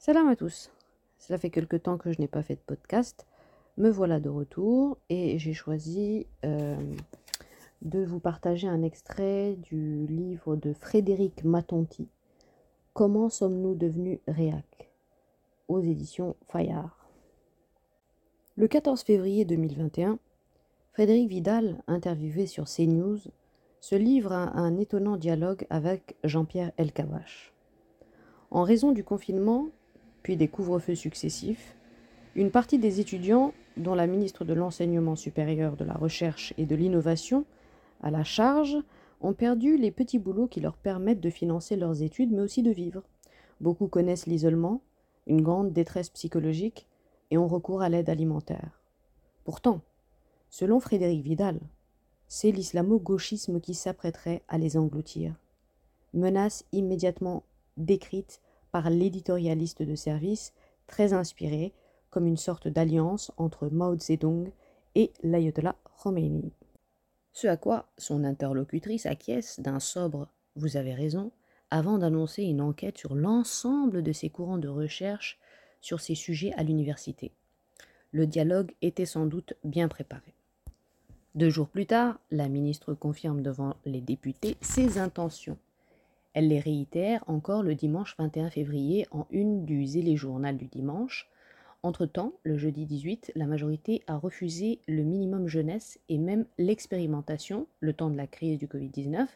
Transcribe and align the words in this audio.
Salam 0.00 0.28
à 0.28 0.36
tous. 0.36 0.70
Cela 1.18 1.40
fait 1.40 1.50
quelque 1.50 1.76
temps 1.76 1.98
que 1.98 2.12
je 2.12 2.20
n'ai 2.20 2.28
pas 2.28 2.44
fait 2.44 2.54
de 2.54 2.60
podcast. 2.60 3.26
Me 3.78 3.90
voilà 3.90 4.20
de 4.20 4.28
retour 4.28 4.96
et 5.08 5.40
j'ai 5.40 5.52
choisi 5.52 6.28
euh, 6.44 6.76
de 7.82 8.04
vous 8.04 8.20
partager 8.20 8.68
un 8.68 8.82
extrait 8.82 9.56
du 9.56 10.06
livre 10.06 10.54
de 10.54 10.72
Frédéric 10.72 11.42
Matonti. 11.42 12.08
Comment 12.94 13.28
sommes-nous 13.28 13.74
devenus 13.74 14.20
réac? 14.28 14.88
aux 15.66 15.80
éditions 15.80 16.36
Fayard. 16.46 17.08
Le 18.56 18.68
14 18.68 19.02
février 19.02 19.44
2021, 19.44 20.20
Frédéric 20.92 21.28
Vidal, 21.28 21.82
interviewé 21.88 22.46
sur 22.46 22.66
CNews, 22.66 23.18
se 23.80 23.96
livre 23.96 24.32
à 24.32 24.56
un 24.58 24.76
étonnant 24.76 25.16
dialogue 25.16 25.66
avec 25.70 26.16
Jean-Pierre 26.22 26.70
Elkabach. 26.76 27.52
En 28.50 28.62
raison 28.62 28.92
du 28.92 29.04
confinement, 29.04 29.68
puis 30.22 30.36
des 30.36 30.48
couvre-feux 30.48 30.94
successifs, 30.94 31.76
une 32.34 32.50
partie 32.50 32.78
des 32.78 33.00
étudiants, 33.00 33.52
dont 33.76 33.94
la 33.94 34.06
ministre 34.06 34.44
de 34.44 34.54
l'Enseignement 34.54 35.16
supérieur, 35.16 35.76
de 35.76 35.84
la 35.84 35.94
Recherche 35.94 36.54
et 36.58 36.66
de 36.66 36.74
l'Innovation, 36.74 37.44
à 38.02 38.10
la 38.10 38.24
charge, 38.24 38.76
ont 39.20 39.32
perdu 39.32 39.76
les 39.76 39.90
petits 39.90 40.18
boulots 40.18 40.46
qui 40.46 40.60
leur 40.60 40.76
permettent 40.76 41.20
de 41.20 41.30
financer 41.30 41.76
leurs 41.76 42.02
études, 42.02 42.30
mais 42.30 42.42
aussi 42.42 42.62
de 42.62 42.70
vivre. 42.70 43.02
Beaucoup 43.60 43.88
connaissent 43.88 44.26
l'isolement, 44.26 44.82
une 45.26 45.42
grande 45.42 45.72
détresse 45.72 46.10
psychologique, 46.10 46.86
et 47.30 47.38
ont 47.38 47.48
recours 47.48 47.82
à 47.82 47.88
l'aide 47.88 48.08
alimentaire. 48.08 48.80
Pourtant, 49.44 49.80
selon 50.48 50.80
Frédéric 50.80 51.22
Vidal, 51.22 51.58
c'est 52.28 52.52
l'islamo-gauchisme 52.52 53.60
qui 53.60 53.74
s'apprêterait 53.74 54.42
à 54.48 54.58
les 54.58 54.76
engloutir. 54.76 55.34
Menace 56.14 56.64
immédiatement 56.72 57.42
décrite 57.76 58.40
par 58.78 58.90
l'éditorialiste 58.90 59.82
de 59.82 59.96
service, 59.96 60.52
très 60.86 61.12
inspiré 61.12 61.72
comme 62.10 62.28
une 62.28 62.36
sorte 62.36 62.68
d'alliance 62.68 63.32
entre 63.36 63.66
Mao 63.66 63.98
Zedong 63.98 64.52
et 64.94 65.10
l'ayatollah 65.24 65.74
Khomeini. 66.00 66.52
Ce 67.32 67.48
à 67.48 67.56
quoi 67.56 67.88
son 67.98 68.22
interlocutrice 68.22 69.06
acquiesce 69.06 69.58
d'un 69.58 69.80
sobre 69.80 70.28
Vous 70.54 70.76
avez 70.76 70.94
raison, 70.94 71.32
avant 71.72 71.98
d'annoncer 71.98 72.44
une 72.44 72.60
enquête 72.60 72.98
sur 72.98 73.16
l'ensemble 73.16 74.04
de 74.04 74.12
ses 74.12 74.30
courants 74.30 74.58
de 74.58 74.68
recherche 74.68 75.40
sur 75.80 76.00
ces 76.00 76.14
sujets 76.14 76.52
à 76.52 76.62
l'université. 76.62 77.32
Le 78.12 78.28
dialogue 78.28 78.70
était 78.80 79.06
sans 79.06 79.26
doute 79.26 79.54
bien 79.64 79.88
préparé. 79.88 80.34
Deux 81.34 81.50
jours 81.50 81.68
plus 81.68 81.86
tard, 81.86 82.20
la 82.30 82.48
ministre 82.48 82.94
confirme 82.94 83.42
devant 83.42 83.74
les 83.84 84.00
députés 84.00 84.56
ses 84.60 84.98
intentions. 84.98 85.58
Elle 86.34 86.48
les 86.48 86.60
réitère 86.60 87.24
encore 87.26 87.62
le 87.62 87.74
dimanche 87.74 88.14
21 88.18 88.50
février 88.50 89.06
en 89.10 89.26
une 89.30 89.64
du 89.64 89.86
Zélé 89.86 90.16
Journal 90.16 90.56
du 90.56 90.66
dimanche. 90.66 91.28
Entre-temps, 91.82 92.34
le 92.42 92.58
jeudi 92.58 92.86
18, 92.86 93.32
la 93.34 93.46
majorité 93.46 94.02
a 94.06 94.16
refusé 94.16 94.80
le 94.86 95.02
minimum 95.02 95.46
jeunesse 95.46 95.98
et 96.08 96.18
même 96.18 96.44
l'expérimentation, 96.58 97.66
le 97.80 97.92
temps 97.92 98.10
de 98.10 98.16
la 98.16 98.26
crise 98.26 98.58
du 98.58 98.66
Covid-19, 98.66 99.26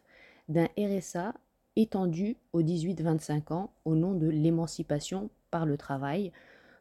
d'un 0.49 0.69
RSA 0.77 1.35
étendu 1.77 2.37
aux 2.53 2.63
18-25 2.63 3.53
ans 3.53 3.71
au 3.85 3.95
nom 3.95 4.15
de 4.15 4.29
l'émancipation 4.29 5.31
par 5.51 5.67
le 5.67 5.77
travail, 5.77 6.33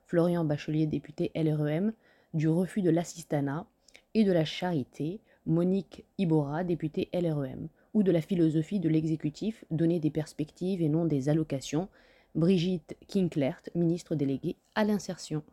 Florian 0.08 0.44
Bachelier, 0.44 0.88
député 0.88 1.32
LREM, 1.36 1.94
du 2.34 2.48
refus 2.48 2.82
de 2.82 2.90
l'assistanat 2.90 3.66
et 4.14 4.24
de 4.24 4.32
la 4.32 4.46
charité, 4.46 5.22
Monique 5.46 6.06
Ibora, 6.18 6.64
députée 6.64 7.10
LREM, 7.14 7.70
ou 7.94 8.04
de 8.04 8.12
la 8.12 8.22
philosophie 8.22 8.80
de 8.80 8.90
l'exécutif, 8.90 9.66
donner 9.72 10.00
des 10.00 10.12
perspectives 10.12 10.82
et 10.82 10.90
non 10.90 11.06
des 11.06 11.30
allocations, 11.30 11.90
Brigitte 12.36 12.96
Kinklert, 13.08 13.62
ministre 13.76 14.16
déléguée 14.16 14.56
à 14.76 14.86
l'insertion. 14.86 15.44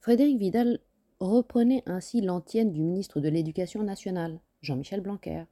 Frédéric 0.00 0.38
Vidal 0.38 0.80
reprenait 1.20 1.82
ainsi 1.86 2.20
l'antienne 2.20 2.72
du 2.72 2.80
ministre 2.80 3.20
de 3.20 3.28
l'Éducation 3.28 3.82
nationale, 3.82 4.40
Jean-Michel 4.62 5.00
Blanquer, 5.00 5.44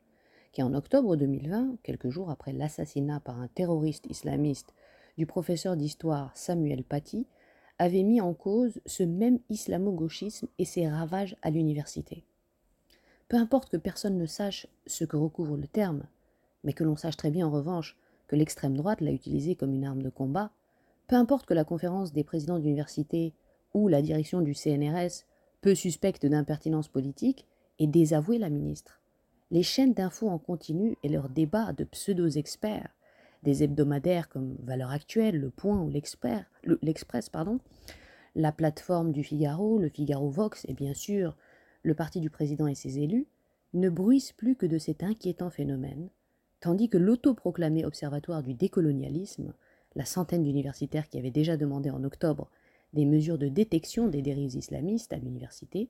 qui 0.53 0.63
en 0.63 0.75
octobre 0.75 1.17
2020, 1.17 1.77
quelques 1.83 2.09
jours 2.09 2.31
après 2.31 2.53
l'assassinat 2.53 3.21
par 3.21 3.39
un 3.39 3.49
terroriste 3.49 4.07
islamiste 4.09 4.75
du 5.19 5.27
professeur 5.27 5.77
d'histoire 5.77 6.33
Samuel 6.35 6.83
Paty, 6.83 7.27
avait 7.79 8.03
mis 8.03 8.21
en 8.21 8.35
cause 8.35 8.81
ce 8.87 9.03
même 9.03 9.39
islamo-gauchisme 9.49 10.49
et 10.59 10.65
ses 10.65 10.89
ravages 10.89 11.37
à 11.43 11.51
l'université. 11.51 12.25
Peu 13.29 13.37
importe 13.37 13.71
que 13.71 13.77
personne 13.77 14.19
ne 14.19 14.27
sache 14.27 14.67
ce 14.87 15.05
que 15.05 15.17
recouvre 15.17 15.57
le 15.57 15.69
terme, 15.69 16.03
mais 16.65 16.73
que 16.73 16.85
l'on 16.85 16.97
sache 16.97 17.17
très 17.17 17.31
bien 17.31 17.47
en 17.47 17.51
revanche 17.51 17.97
que 18.27 18.37
l'extrême 18.37 18.77
droite 18.77 19.01
l'a 19.01 19.13
utilisé 19.13 19.55
comme 19.55 19.75
une 19.75 19.85
arme 19.85 20.03
de 20.03 20.11
combat, 20.11 20.53
peu 21.09 21.17
importe 21.17 21.47
que 21.47 21.55
la 21.55 21.65
conférence 21.65 22.13
des 22.13 22.25
présidents 22.25 22.59
d'université 22.59 23.35
ou 23.75 23.89
la 23.89 24.03
direction 24.03 24.41
du 24.41 24.55
CNRS, 24.55 25.25
peu 25.61 25.75
suspecte 25.75 26.27
d'impertinence 26.27 26.89
politique, 26.89 27.47
ait 27.79 27.87
désavoué 27.87 28.39
la 28.39 28.51
ministre. 28.51 29.01
Les 29.51 29.63
chaînes 29.63 29.95
d'infos 29.95 30.29
en 30.29 30.39
continu 30.39 30.97
et 31.03 31.09
leurs 31.09 31.29
débats 31.29 31.73
de 31.73 31.85
pseudo-experts 31.85 32.95
des 33.43 33.63
hebdomadaires 33.63 34.29
comme 34.29 34.57
Valeurs 34.63 34.91
Actuelles, 34.91 35.41
Le 35.41 35.51
Point 35.51 35.81
ou 35.81 35.91
l'Express, 35.91 37.31
la 38.37 38.53
plateforme 38.53 39.13
du 39.13 39.25
Figaro, 39.25 39.79
le 39.79 39.89
Figaro 39.89 40.29
Vox 40.29 40.65
et 40.69 40.75
bien 40.75 40.95
sûr 40.95 41.37
le 41.83 41.95
parti 41.95 42.21
du 42.21 42.31
président 42.31 42.67
et 42.67 42.75
ses 42.75 42.99
élus, 42.99 43.27
ne 43.73 43.89
bruissent 43.89 44.33
plus 44.33 44.55
que 44.55 44.67
de 44.67 44.79
cet 44.79 45.03
inquiétant 45.03 45.51
phénomène, 45.51 46.11
tandis 46.61 46.89
que 46.89 46.99
l'autoproclamé 46.99 47.85
observatoire 47.85 48.43
du 48.43 48.55
décolonialisme, 48.55 49.55
la 49.97 50.05
centaine 50.05 50.43
d'universitaires 50.43 51.09
qui 51.09 51.19
avaient 51.19 51.31
déjà 51.31 51.57
demandé 51.57 51.91
en 51.91 52.05
octobre 52.05 52.49
des 52.93 53.05
mesures 53.05 53.39
de 53.39 53.49
détection 53.49 54.09
des 54.09 54.23
dérives 54.23 54.57
islamistes 54.57 55.13
à 55.13 55.17
l'université, 55.17 55.89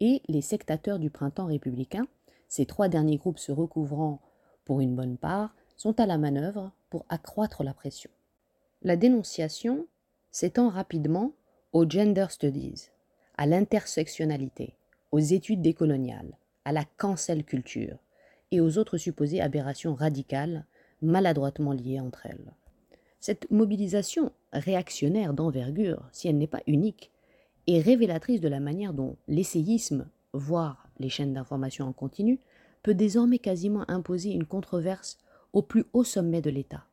et 0.00 0.22
les 0.28 0.42
sectateurs 0.42 0.98
du 0.98 1.10
printemps 1.10 1.46
républicain, 1.46 2.06
ces 2.48 2.66
trois 2.66 2.88
derniers 2.88 3.16
groupes 3.16 3.38
se 3.38 3.52
recouvrant, 3.52 4.20
pour 4.64 4.80
une 4.80 4.94
bonne 4.94 5.16
part, 5.16 5.54
sont 5.76 5.98
à 6.00 6.06
la 6.06 6.18
manœuvre 6.18 6.72
pour 6.90 7.04
accroître 7.08 7.62
la 7.62 7.74
pression. 7.74 8.10
La 8.82 8.96
dénonciation 8.96 9.86
s'étend 10.30 10.68
rapidement 10.68 11.32
aux 11.72 11.88
gender 11.88 12.26
studies, 12.30 12.90
à 13.36 13.46
l'intersectionnalité, 13.46 14.74
aux 15.12 15.20
études 15.20 15.62
décoloniales, 15.62 16.36
à 16.64 16.72
la 16.72 16.84
cancel 16.84 17.44
culture 17.44 17.98
et 18.54 18.60
aux 18.60 18.78
autres 18.78 18.96
supposées 18.96 19.40
aberrations 19.40 19.94
radicales 19.94 20.64
maladroitement 21.02 21.72
liées 21.72 22.00
entre 22.00 22.26
elles. 22.26 22.52
Cette 23.20 23.50
mobilisation 23.50 24.32
réactionnaire 24.52 25.34
d'envergure, 25.34 26.08
si 26.12 26.28
elle 26.28 26.38
n'est 26.38 26.46
pas 26.46 26.62
unique, 26.66 27.10
est 27.66 27.80
révélatrice 27.80 28.40
de 28.40 28.48
la 28.48 28.60
manière 28.60 28.92
dont 28.92 29.16
l'essayisme, 29.28 30.06
voire 30.32 30.88
les 30.98 31.08
chaînes 31.08 31.32
d'information 31.32 31.86
en 31.86 31.92
continu, 31.92 32.38
peut 32.82 32.94
désormais 32.94 33.38
quasiment 33.38 33.88
imposer 33.88 34.30
une 34.32 34.44
controverse 34.44 35.18
au 35.52 35.62
plus 35.62 35.84
haut 35.92 36.04
sommet 36.04 36.42
de 36.42 36.50
l'État. 36.50 36.84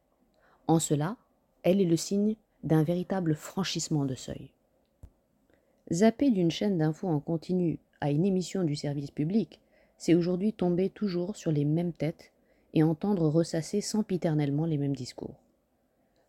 En 0.67 0.79
cela, 0.79 1.17
elle 1.63 1.81
est 1.81 1.85
le 1.85 1.97
signe 1.97 2.35
d'un 2.63 2.83
véritable 2.83 3.35
franchissement 3.35 4.05
de 4.05 4.15
seuil. 4.15 4.51
Zapper 5.91 6.31
d'une 6.31 6.51
chaîne 6.51 6.77
d'infos 6.77 7.09
en 7.09 7.19
continu 7.19 7.79
à 7.99 8.11
une 8.11 8.25
émission 8.25 8.63
du 8.63 8.75
service 8.75 9.11
public, 9.11 9.59
c'est 10.01 10.15
aujourd'hui 10.15 10.51
tomber 10.51 10.89
toujours 10.89 11.35
sur 11.35 11.51
les 11.51 11.63
mêmes 11.63 11.93
têtes 11.93 12.31
et 12.73 12.81
entendre 12.81 13.27
ressasser 13.27 13.81
sempiternellement 13.81 14.65
les 14.65 14.79
mêmes 14.79 14.95
discours. 14.95 15.35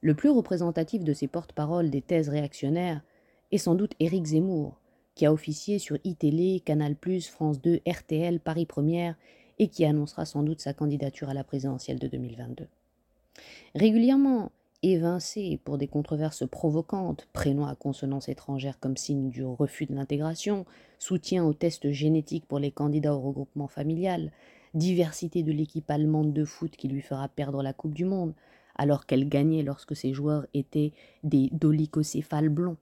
Le 0.02 0.12
plus 0.12 0.28
représentatif 0.28 1.04
de 1.04 1.14
ces 1.14 1.26
porte-paroles 1.26 1.88
des 1.88 2.02
thèses 2.02 2.28
réactionnaires 2.28 3.00
est 3.50 3.56
sans 3.56 3.74
doute 3.74 3.94
Éric 3.98 4.26
Zemmour, 4.26 4.78
qui 5.14 5.24
a 5.24 5.32
officié 5.32 5.78
sur 5.78 5.96
iTélé, 6.04 6.60
Canal+, 6.60 6.96
France 7.22 7.62
2, 7.62 7.80
RTL, 7.88 8.40
Paris 8.40 8.66
Première 8.66 9.16
et 9.58 9.68
qui 9.68 9.86
annoncera 9.86 10.26
sans 10.26 10.42
doute 10.42 10.60
sa 10.60 10.74
candidature 10.74 11.30
à 11.30 11.34
la 11.34 11.42
présidentielle 11.42 11.98
de 11.98 12.08
2022. 12.08 12.66
Régulièrement 13.74 14.52
évincé 14.82 15.60
pour 15.64 15.78
des 15.78 15.86
controverses 15.86 16.48
provocantes, 16.48 17.28
prénom 17.32 17.66
à 17.66 17.74
consonance 17.74 18.28
étrangère 18.28 18.80
comme 18.80 18.96
signe 18.96 19.30
du 19.30 19.44
refus 19.44 19.86
de 19.86 19.94
l'intégration, 19.94 20.66
soutien 20.98 21.44
aux 21.44 21.54
tests 21.54 21.90
génétiques 21.90 22.46
pour 22.46 22.58
les 22.58 22.72
candidats 22.72 23.14
au 23.14 23.20
regroupement 23.20 23.68
familial, 23.68 24.32
diversité 24.74 25.42
de 25.42 25.52
l'équipe 25.52 25.90
allemande 25.90 26.32
de 26.32 26.44
foot 26.44 26.76
qui 26.76 26.88
lui 26.88 27.00
fera 27.00 27.28
perdre 27.28 27.62
la 27.62 27.72
Coupe 27.72 27.94
du 27.94 28.04
Monde, 28.04 28.34
alors 28.74 29.06
qu'elle 29.06 29.28
gagnait 29.28 29.62
lorsque 29.62 29.94
ses 29.94 30.12
joueurs 30.12 30.46
étaient 30.54 30.92
des 31.22 31.50
dolicocéphales 31.52 32.48
blonds. 32.48 32.78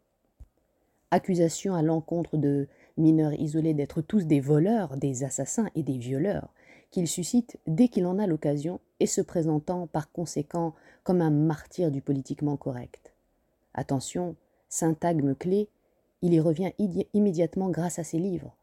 Accusation 1.10 1.74
à 1.74 1.82
l'encontre 1.82 2.36
de 2.36 2.68
mineurs 2.96 3.34
isolés 3.34 3.74
d'être 3.74 4.00
tous 4.00 4.26
des 4.26 4.40
voleurs, 4.40 4.96
des 4.96 5.24
assassins 5.24 5.68
et 5.74 5.82
des 5.82 5.98
violeurs, 5.98 6.54
qu'il 6.90 7.08
suscite 7.08 7.58
dès 7.66 7.88
qu'il 7.88 8.06
en 8.06 8.18
a 8.18 8.26
l'occasion 8.26 8.80
et 8.98 9.06
se 9.06 9.20
présentant 9.20 9.86
par 9.86 10.10
conséquent 10.12 10.74
comme 11.04 11.20
un 11.20 11.30
martyr 11.30 11.90
du 11.90 12.00
politiquement 12.02 12.56
correct. 12.56 13.12
Attention, 13.74 14.36
syntagme 14.68 15.34
clé, 15.34 15.68
il 16.22 16.34
y 16.34 16.40
revient 16.40 16.72
immédiatement 17.14 17.70
grâce 17.70 17.98
à 17.98 18.04
ses 18.04 18.18
livres. 18.18 18.54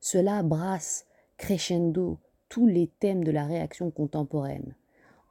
Cela 0.00 0.42
brasse 0.42 1.06
crescendo 1.36 2.18
tous 2.48 2.66
les 2.66 2.88
thèmes 3.00 3.24
de 3.24 3.30
la 3.30 3.44
réaction 3.44 3.90
contemporaine. 3.90 4.74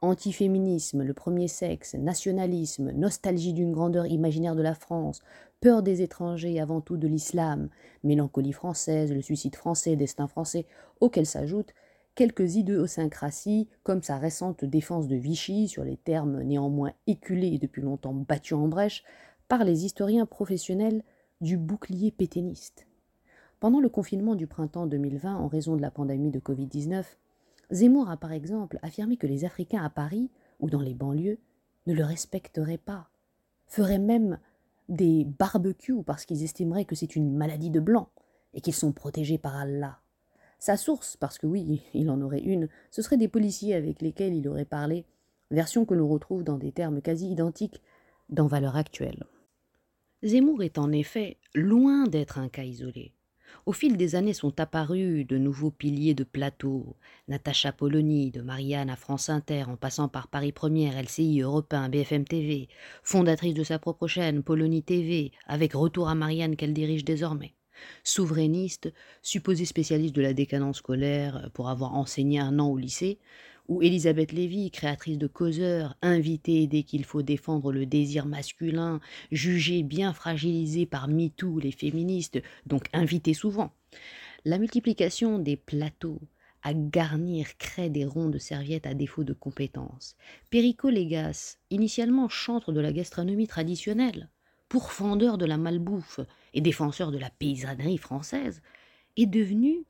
antiféminisme, 0.00 1.02
le 1.02 1.14
premier 1.14 1.48
sexe, 1.48 1.94
nationalisme, 1.94 2.90
nostalgie 2.92 3.54
d'une 3.54 3.72
grandeur 3.72 4.06
imaginaire 4.06 4.54
de 4.54 4.60
la 4.60 4.74
France, 4.74 5.22
peur 5.60 5.82
des 5.82 6.02
étrangers 6.02 6.60
avant 6.60 6.82
tout 6.82 6.98
de 6.98 7.08
l'islam, 7.08 7.70
mélancolie 8.02 8.52
française, 8.52 9.12
le 9.12 9.22
suicide 9.22 9.56
français, 9.56 9.96
destin 9.96 10.28
français, 10.28 10.66
auxquels 11.00 11.24
s'ajoutent 11.24 11.74
quelques 12.14 12.56
idiosyncrasies, 12.56 13.68
comme 13.82 14.02
sa 14.02 14.18
récente 14.18 14.64
défense 14.64 15.08
de 15.08 15.16
Vichy 15.16 15.68
sur 15.68 15.84
les 15.84 15.96
termes 15.96 16.42
néanmoins 16.42 16.92
éculés 17.06 17.54
et 17.54 17.58
depuis 17.58 17.82
longtemps 17.82 18.14
battus 18.14 18.56
en 18.56 18.68
brèche 18.68 19.04
par 19.48 19.64
les 19.64 19.84
historiens 19.84 20.26
professionnels 20.26 21.02
du 21.40 21.56
bouclier 21.56 22.10
pétainiste. 22.10 22.86
Pendant 23.60 23.80
le 23.80 23.88
confinement 23.88 24.34
du 24.34 24.46
printemps 24.46 24.86
2020 24.86 25.36
en 25.36 25.48
raison 25.48 25.76
de 25.76 25.82
la 25.82 25.90
pandémie 25.90 26.30
de 26.30 26.40
Covid-19, 26.40 27.04
Zemmour 27.70 28.10
a 28.10 28.16
par 28.16 28.32
exemple 28.32 28.78
affirmé 28.82 29.16
que 29.16 29.26
les 29.26 29.44
Africains 29.44 29.82
à 29.82 29.90
Paris 29.90 30.30
ou 30.60 30.70
dans 30.70 30.80
les 30.80 30.94
banlieues 30.94 31.38
ne 31.86 31.94
le 31.94 32.04
respecteraient 32.04 32.78
pas, 32.78 33.08
feraient 33.66 33.98
même 33.98 34.38
des 34.88 35.24
barbecues 35.24 36.02
parce 36.04 36.24
qu'ils 36.24 36.42
estimeraient 36.42 36.84
que 36.84 36.94
c'est 36.94 37.16
une 37.16 37.34
maladie 37.34 37.70
de 37.70 37.80
blanc 37.80 38.10
et 38.52 38.60
qu'ils 38.60 38.74
sont 38.74 38.92
protégés 38.92 39.38
par 39.38 39.56
Allah. 39.56 39.98
Sa 40.64 40.78
source, 40.78 41.18
parce 41.18 41.36
que 41.36 41.46
oui, 41.46 41.82
il 41.92 42.08
en 42.08 42.22
aurait 42.22 42.40
une, 42.40 42.70
ce 42.90 43.02
seraient 43.02 43.18
des 43.18 43.28
policiers 43.28 43.74
avec 43.74 44.00
lesquels 44.00 44.32
il 44.32 44.48
aurait 44.48 44.64
parlé, 44.64 45.04
version 45.50 45.84
que 45.84 45.92
l'on 45.92 46.08
retrouve 46.08 46.42
dans 46.42 46.56
des 46.56 46.72
termes 46.72 47.02
quasi 47.02 47.30
identiques 47.30 47.82
dans 48.30 48.46
Valeurs 48.46 48.76
actuelles. 48.76 49.26
Zemmour 50.22 50.62
est 50.62 50.78
en 50.78 50.90
effet 50.90 51.36
loin 51.54 52.04
d'être 52.04 52.38
un 52.38 52.48
cas 52.48 52.62
isolé. 52.62 53.12
Au 53.66 53.72
fil 53.72 53.98
des 53.98 54.14
années 54.14 54.32
sont 54.32 54.58
apparus 54.58 55.26
de 55.26 55.36
nouveaux 55.36 55.70
piliers 55.70 56.14
de 56.14 56.24
plateau, 56.24 56.96
Natacha 57.28 57.70
Polony, 57.70 58.30
de 58.30 58.40
Marianne 58.40 58.88
à 58.88 58.96
France 58.96 59.28
Inter, 59.28 59.64
en 59.68 59.76
passant 59.76 60.08
par 60.08 60.28
Paris 60.28 60.52
Première, 60.52 60.98
LCI, 60.98 61.42
Europe 61.42 61.74
1, 61.74 61.90
BFM 61.90 62.24
TV, 62.24 62.70
fondatrice 63.02 63.52
de 63.52 63.64
sa 63.64 63.78
propre 63.78 64.06
chaîne, 64.08 64.42
Polony 64.42 64.82
TV, 64.82 65.30
avec 65.46 65.74
retour 65.74 66.08
à 66.08 66.14
Marianne 66.14 66.56
qu'elle 66.56 66.72
dirige 66.72 67.04
désormais. 67.04 67.52
Souverainiste, 68.02 68.92
supposée 69.22 69.64
spécialiste 69.64 70.14
de 70.14 70.22
la 70.22 70.34
décadence 70.34 70.78
scolaire 70.78 71.50
pour 71.54 71.68
avoir 71.68 71.94
enseigné 71.94 72.38
un 72.38 72.58
an 72.58 72.68
au 72.68 72.76
lycée, 72.76 73.18
ou 73.68 73.82
Elisabeth 73.82 74.32
Lévy, 74.32 74.70
créatrice 74.70 75.18
de 75.18 75.26
causeurs, 75.26 75.96
invitée 76.02 76.66
dès 76.66 76.82
qu'il 76.82 77.04
faut 77.04 77.22
défendre 77.22 77.72
le 77.72 77.86
désir 77.86 78.26
masculin, 78.26 79.00
jugée 79.32 79.82
bien 79.82 80.12
fragilisée 80.12 80.86
par 80.86 81.08
MeToo, 81.08 81.58
les 81.58 81.72
féministes, 81.72 82.42
donc 82.66 82.88
invitée 82.92 83.34
souvent. 83.34 83.72
La 84.44 84.58
multiplication 84.58 85.38
des 85.38 85.56
plateaux 85.56 86.20
à 86.62 86.72
garnir 86.74 87.56
crée 87.58 87.90
des 87.90 88.04
ronds 88.04 88.30
de 88.30 88.38
serviettes 88.38 88.86
à 88.86 88.94
défaut 88.94 89.24
de 89.24 89.34
compétences. 89.34 90.16
Perico 90.50 90.88
Légas, 90.88 91.58
initialement 91.70 92.28
chantre 92.28 92.72
de 92.72 92.80
la 92.80 92.92
gastronomie 92.92 93.46
traditionnelle, 93.46 94.30
pourfendeur 94.74 95.38
de 95.38 95.44
la 95.44 95.56
malbouffe 95.56 96.18
et 96.52 96.60
défenseur 96.60 97.12
de 97.12 97.18
la 97.18 97.30
paysannerie 97.30 97.96
française, 97.96 98.60
est 99.16 99.26
devenu 99.26 99.84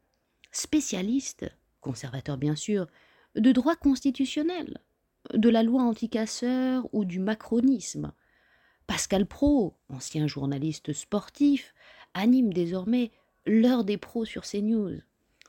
spécialiste, 0.52 1.50
conservateur 1.80 2.36
bien 2.36 2.54
sûr, 2.54 2.86
de 3.34 3.50
droit 3.50 3.76
constitutionnel, 3.76 4.82
de 5.32 5.48
la 5.48 5.62
loi 5.62 5.82
anticasseur 5.82 6.86
ou 6.92 7.06
du 7.06 7.18
macronisme. 7.18 8.12
Pascal 8.86 9.24
Pro, 9.24 9.72
ancien 9.88 10.26
journaliste 10.26 10.92
sportif, 10.92 11.72
anime 12.12 12.52
désormais 12.52 13.10
l'heure 13.46 13.84
des 13.84 13.96
pros 13.96 14.26
sur 14.26 14.42
CNews, 14.42 15.00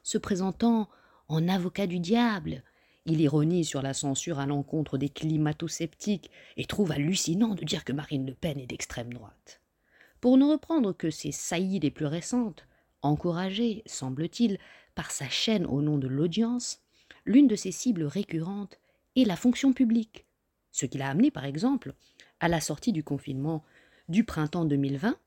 se 0.02 0.18
présentant 0.18 0.88
en 1.28 1.50
avocat 1.50 1.88
du 1.88 2.00
diable. 2.00 2.64
Il 3.06 3.22
ironise 3.22 3.68
sur 3.68 3.84
la 3.84 3.94
censure 3.94 4.40
à 4.40 4.48
l'encontre 4.48 4.98
des 4.98 5.10
climato-sceptiques 5.10 6.32
et 6.58 6.66
trouve 6.66 6.92
hallucinant 6.92 7.54
de 7.54 7.64
dire 7.64 7.86
que 7.86 7.94
Marine 7.94 8.26
Le 8.26 8.34
Pen 8.34 8.60
est 8.60 8.66
d'extrême 8.66 9.14
droite. 9.14 9.62
Pour 10.22 10.38
ne 10.38 10.46
reprendre 10.46 10.92
que 10.92 11.12
ses 11.12 11.32
saillies 11.32 11.80
les 11.80 11.92
plus 11.92 12.08
récentes, 12.08 12.66
encouragées, 13.04 13.84
semble-t-il, 13.86 14.58
par 14.96 15.12
sa 15.12 15.30
chaîne 15.30 15.68
au 15.68 15.82
nom 15.82 16.00
de 16.00 16.08
l'audience, 16.08 16.82
l'une 17.26 17.48
de 17.48 17.56
ses 17.56 17.72
cibles 17.72 18.06
récurrentes 18.06 18.80
est 19.16 19.26
la 19.26 19.36
fonction 19.36 19.72
publique, 19.72 20.26
ce 20.72 20.88
qui 20.88 20.98
l'a 20.98 21.10
amené 21.10 21.30
par 21.30 21.46
exemple, 21.46 21.94
à 22.40 22.48
la 22.48 22.60
sortie 22.60 22.92
du 22.92 23.04
confinement 23.04 23.64
du 24.10 24.24
printemps 24.24 24.66
2020, 24.66 25.18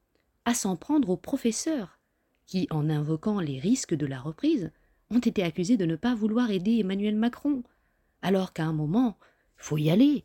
à 0.44 0.54
s'en 0.54 0.76
prendre 0.76 1.10
aux 1.10 1.16
professeurs, 1.16 2.00
qui, 2.46 2.66
en 2.70 2.90
invoquant 2.90 3.38
les 3.38 3.60
risques 3.60 3.94
de 3.94 4.06
la 4.06 4.20
reprise, 4.20 4.72
ont 5.10 5.18
été 5.18 5.42
accusés 5.42 5.76
de 5.76 5.86
ne 5.86 5.96
pas 5.96 6.14
vouloir 6.14 6.50
aider 6.50 6.78
Emmanuel 6.78 7.16
Macron, 7.16 7.62
alors 8.22 8.52
qu'à 8.52 8.64
un 8.64 8.72
moment, 8.72 9.16
faut 9.56 9.78
y 9.78 9.90
aller. 9.90 10.24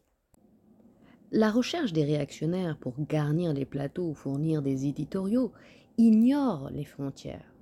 La 1.31 1.51
recherche 1.51 1.93
des 1.93 2.03
réactionnaires 2.03 2.77
pour 2.77 2.93
garnir 3.07 3.53
les 3.53 3.65
plateaux 3.65 4.09
ou 4.09 4.13
fournir 4.13 4.61
des 4.61 4.85
éditoriaux 4.85 5.51
ignore 5.97 6.69
les 6.71 6.85
frontières. 6.85 7.53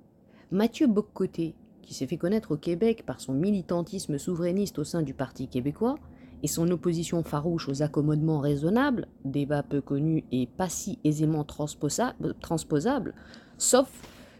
Mathieu 0.50 0.86
Boccoté, 0.86 1.54
qui 1.80 1.94
s'est 1.94 2.06
fait 2.06 2.18
connaître 2.18 2.52
au 2.52 2.56
Québec 2.56 3.04
par 3.06 3.20
son 3.20 3.34
militantisme 3.34 4.18
souverainiste 4.18 4.78
au 4.78 4.84
sein 4.84 5.02
du 5.02 5.14
Parti 5.14 5.48
québécois 5.48 5.98
et 6.42 6.48
son 6.48 6.70
opposition 6.70 7.22
farouche 7.22 7.68
aux 7.68 7.82
accommodements 7.82 8.40
raisonnables, 8.40 9.06
débat 9.24 9.62
peu 9.62 9.80
connu 9.80 10.24
et 10.32 10.46
pas 10.46 10.68
si 10.68 10.98
aisément 11.04 11.44
transposable, 11.44 13.14
sauf 13.58 13.90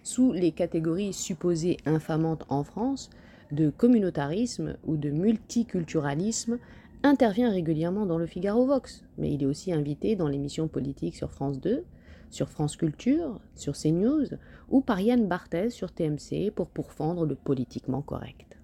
sous 0.03 0.33
les 0.33 0.53
catégories 0.53 1.13
supposées 1.13 1.77
infamantes 1.87 2.45
en 2.49 2.65
France 2.65 3.11
de 3.53 3.71
communautarisme 3.71 4.77
ou 4.85 4.97
de 4.97 5.11
multiculturalisme, 5.11 6.59
intervient 7.03 7.51
régulièrement 7.51 8.07
dans 8.07 8.19
le 8.19 8.27
Figaro 8.27 8.67
Vox, 8.67 9.05
mais 9.19 9.33
il 9.33 9.43
est 9.43 9.47
aussi 9.47 9.73
invité 9.73 10.17
dans 10.17 10.29
l'émission 10.29 10.69
politique 10.69 11.17
sur 11.17 11.31
France 11.31 11.61
2, 11.61 11.85
sur 12.31 12.49
France 12.49 12.77
Culture, 12.77 13.41
sur 13.55 13.75
CNews, 13.75 14.27
ou 14.71 14.81
par 14.81 15.01
Yann 15.01 15.29
Barthès 15.29 15.71
sur 15.71 15.93
TMC 15.93 16.51
pour 16.55 16.69
pourfendre 16.69 17.27
le 17.27 17.35
politiquement 17.35 18.03
correct. 18.03 18.59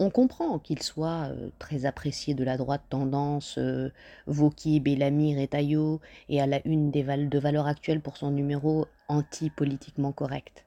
On 0.00 0.10
comprend 0.10 0.60
qu'il 0.60 0.80
soit 0.80 1.30
euh, 1.30 1.48
très 1.58 1.84
apprécié 1.84 2.34
de 2.34 2.44
la 2.44 2.56
droite 2.56 2.84
tendance 2.88 3.56
euh, 3.58 3.88
Vauquier, 4.28 4.78
Bellamir 4.78 5.40
et 5.40 5.48
Taillot, 5.48 6.00
et 6.28 6.40
à 6.40 6.46
la 6.46 6.64
une 6.64 6.92
des 6.92 7.02
de 7.02 7.38
valeurs 7.38 7.66
actuelles 7.66 8.00
pour 8.00 8.16
son 8.16 8.30
numéro 8.30 8.86
anti-politiquement 9.08 10.12
correct. 10.12 10.64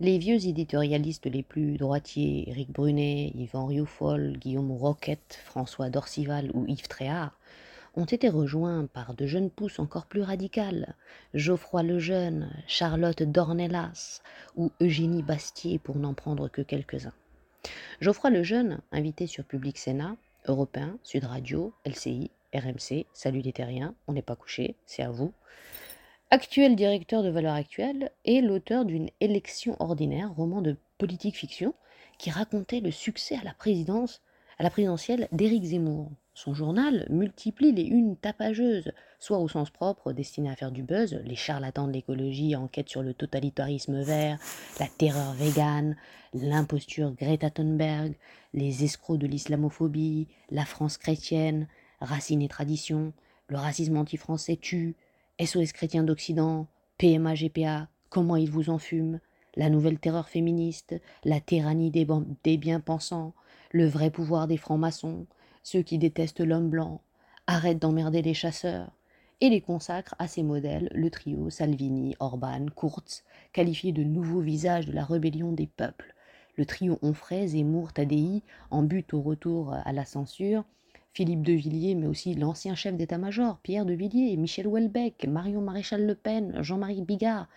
Les 0.00 0.18
vieux 0.18 0.46
éditorialistes 0.46 1.26
les 1.26 1.42
plus 1.42 1.76
droitiers, 1.76 2.48
Éric 2.48 2.70
Brunet, 2.72 3.32
Yvan 3.34 3.66
Rioufol, 3.66 4.36
Guillaume 4.38 4.72
Roquette, 4.72 5.38
François 5.44 5.90
Dorcival 5.90 6.50
ou 6.54 6.66
Yves 6.66 6.88
Tréhard, 6.88 7.38
ont 7.94 8.04
été 8.04 8.28
rejoints 8.28 8.86
par 8.86 9.14
de 9.14 9.26
jeunes 9.26 9.50
pousses 9.50 9.78
encore 9.78 10.06
plus 10.06 10.22
radicales, 10.22 10.94
Geoffroy 11.34 11.82
Lejeune, 11.82 12.50
Charlotte 12.66 13.22
Dornelas 13.22 14.22
ou 14.56 14.72
Eugénie 14.80 15.22
Bastier 15.22 15.78
pour 15.78 15.96
n'en 15.96 16.14
prendre 16.14 16.48
que 16.48 16.62
quelques-uns. 16.62 17.12
Geoffroy 18.00 18.30
Lejeune, 18.30 18.80
invité 18.90 19.26
sur 19.26 19.44
Public 19.44 19.78
Sénat, 19.78 20.16
Européen, 20.46 20.98
Sud 21.02 21.24
Radio, 21.24 21.72
LCI, 21.86 22.30
RMC, 22.54 23.06
Salut 23.12 23.40
les 23.40 23.52
terriens, 23.52 23.94
on 24.08 24.14
n'est 24.14 24.22
pas 24.22 24.36
couché, 24.36 24.74
c'est 24.86 25.02
à 25.02 25.10
vous. 25.10 25.32
Actuel 26.34 26.76
directeur 26.76 27.22
de 27.22 27.28
Valeurs 27.28 27.52
Actuelles 27.52 28.10
et 28.24 28.40
l'auteur 28.40 28.86
d'une 28.86 29.10
élection 29.20 29.76
ordinaire, 29.80 30.34
roman 30.34 30.62
de 30.62 30.78
politique 30.96 31.36
fiction, 31.36 31.74
qui 32.16 32.30
racontait 32.30 32.80
le 32.80 32.90
succès 32.90 33.36
à 33.36 33.44
la 33.44 33.52
présidence, 33.52 34.22
à 34.58 34.62
la 34.62 34.70
présidentielle 34.70 35.28
d'Éric 35.32 35.62
Zemmour. 35.62 36.10
Son 36.32 36.54
journal 36.54 37.06
multiplie 37.10 37.72
les 37.72 37.82
unes 37.82 38.16
tapageuses, 38.16 38.92
soit 39.18 39.40
au 39.40 39.46
sens 39.46 39.68
propre 39.68 40.14
destinées 40.14 40.48
à 40.48 40.56
faire 40.56 40.72
du 40.72 40.82
buzz, 40.82 41.20
les 41.22 41.36
charlatans 41.36 41.86
de 41.86 41.92
l'écologie 41.92 42.56
enquêtent 42.56 42.88
sur 42.88 43.02
le 43.02 43.12
totalitarisme 43.12 44.00
vert, 44.00 44.38
la 44.80 44.86
terreur 44.86 45.34
végane, 45.34 45.98
l'imposture 46.32 47.12
Greta 47.12 47.50
Thunberg, 47.50 48.14
les 48.54 48.84
escrocs 48.84 49.18
de 49.18 49.26
l'islamophobie, 49.26 50.28
la 50.50 50.64
France 50.64 50.96
chrétienne, 50.96 51.68
racines 52.00 52.40
et 52.40 52.48
traditions, 52.48 53.12
le 53.48 53.58
racisme 53.58 53.98
anti-français 53.98 54.56
tue, 54.56 54.96
SOS 55.44 55.72
chrétien 55.72 56.04
d'Occident, 56.04 56.68
PMA 56.98 57.34
GPA, 57.34 57.88
comment 58.10 58.36
ils 58.36 58.50
vous 58.50 58.70
enfument, 58.70 59.18
la 59.56 59.70
nouvelle 59.70 59.98
terreur 59.98 60.28
féministe, 60.28 60.94
la 61.24 61.40
tyrannie 61.40 61.90
des, 61.90 62.56
bien-pensants, 62.56 63.34
le 63.72 63.86
vrai 63.86 64.10
pouvoir 64.10 64.46
des 64.46 64.56
francs-maçons, 64.56 65.26
ceux 65.64 65.82
qui 65.82 65.98
détestent 65.98 66.40
l'homme 66.46 66.70
blanc, 66.70 67.00
arrêtent 67.48 67.80
d'emmerder 67.80 68.22
les 68.22 68.34
chasseurs, 68.34 68.92
et 69.40 69.48
les 69.48 69.60
consacrent 69.60 70.14
à 70.20 70.28
ces 70.28 70.44
modèles 70.44 70.88
le 70.94 71.10
trio 71.10 71.50
Salvini, 71.50 72.14
Orban, 72.20 72.66
Kurz, 72.76 73.24
qualifié 73.52 73.90
de 73.90 74.04
nouveaux 74.04 74.40
visages 74.40 74.86
de 74.86 74.92
la 74.92 75.04
rébellion 75.04 75.50
des 75.50 75.66
peuples, 75.66 76.14
le 76.56 76.66
trio 76.66 77.00
Onfray, 77.02 77.48
Zemmour, 77.48 77.92
Tadei, 77.92 78.42
en 78.70 78.82
but 78.84 79.12
au 79.12 79.20
retour 79.20 79.74
à 79.74 79.92
la 79.92 80.04
censure, 80.04 80.64
Philippe 81.14 81.42
de 81.42 81.52
Villiers, 81.52 81.94
mais 81.94 82.06
aussi 82.06 82.34
l'ancien 82.34 82.74
chef 82.74 82.96
d'état-major, 82.96 83.58
Pierre 83.58 83.84
de 83.84 83.92
Villiers, 83.92 84.36
Michel 84.38 84.66
Houellebecq, 84.66 85.26
Marion 85.26 85.60
Maréchal 85.60 86.06
Le 86.06 86.14
Pen, 86.14 86.62
Jean-Marie 86.62 87.02
Bigard. 87.02 87.48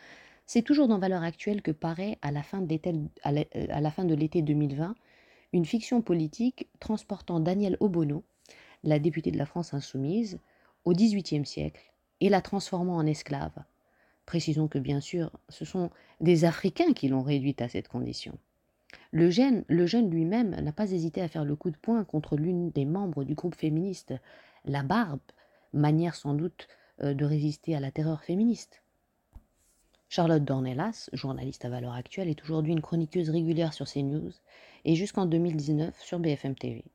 C'est 0.45 0.61
toujours 0.61 0.89
dans 0.89 0.99
Valeurs 0.99 1.23
Actuelles 1.23 1.61
que 1.61 1.71
paraît, 1.71 2.17
à 2.21 2.31
la 2.31 2.43
fin 2.43 2.61
de 2.61 4.13
l'été 4.13 4.41
2020, 4.41 4.95
une 5.53 5.65
fiction 5.65 6.01
politique 6.01 6.67
transportant 6.81 7.39
Daniel 7.39 7.77
Obono, 7.79 8.25
la 8.83 8.99
députée 8.99 9.31
de 9.31 9.37
la 9.37 9.45
France 9.45 9.73
insoumise, 9.73 10.39
au 10.83 10.91
XVIIIe 10.91 11.45
siècle 11.45 11.93
et 12.19 12.27
la 12.27 12.41
transformant 12.41 12.97
en 12.97 13.05
esclave. 13.05 13.63
Précisons 14.25 14.67
que 14.67 14.79
bien 14.79 14.99
sûr, 14.99 15.31
ce 15.47 15.63
sont 15.63 15.91
des 16.19 16.43
Africains 16.43 16.93
qui 16.93 17.07
l'ont 17.07 17.23
réduite 17.23 17.61
à 17.61 17.69
cette 17.69 17.87
condition. 17.87 18.37
Le 19.11 19.29
jeune, 19.29 19.63
le 19.67 19.85
jeune 19.85 20.09
lui-même 20.09 20.51
n'a 20.51 20.71
pas 20.71 20.91
hésité 20.91 21.21
à 21.21 21.27
faire 21.27 21.45
le 21.45 21.55
coup 21.55 21.71
de 21.71 21.77
poing 21.77 22.03
contre 22.03 22.37
l'une 22.37 22.69
des 22.71 22.85
membres 22.85 23.23
du 23.23 23.35
groupe 23.35 23.55
féministe, 23.55 24.13
la 24.65 24.83
Barbe, 24.83 25.19
manière 25.73 26.15
sans 26.15 26.33
doute 26.33 26.67
euh, 27.01 27.13
de 27.13 27.25
résister 27.25 27.75
à 27.75 27.79
la 27.79 27.91
terreur 27.91 28.23
féministe. 28.23 28.81
Charlotte 30.07 30.43
Dornelas, 30.43 31.09
journaliste 31.13 31.65
à 31.65 31.69
valeur 31.69 31.93
actuelle, 31.93 32.29
est 32.29 32.41
aujourd'hui 32.43 32.71
une 32.71 32.81
chroniqueuse 32.81 33.29
régulière 33.29 33.73
sur 33.73 33.85
CNews 33.85 34.31
et 34.85 34.95
jusqu'en 34.95 35.25
2019 35.25 35.99
sur 35.99 36.19
BFM 36.19 36.55
TV. 36.55 36.85